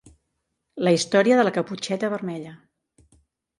[0.87, 2.57] La història de la Caputxeta Vermella.